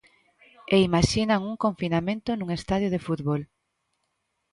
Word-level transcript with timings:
E 0.75 0.77
imaxinan 0.87 1.41
un 1.51 1.55
confinamento 1.65 2.29
nun 2.33 2.49
estadio 2.57 2.89
de 2.91 3.03
fútbol. 3.07 3.41